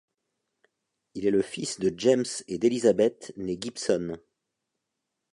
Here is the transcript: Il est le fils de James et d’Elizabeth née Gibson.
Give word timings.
Il 1.13 1.27
est 1.27 1.29
le 1.29 1.43
fils 1.43 1.79
de 1.79 1.93
James 1.95 2.23
et 2.47 2.57
d’Elizabeth 2.57 3.33
née 3.37 3.55
Gibson. 3.61 4.17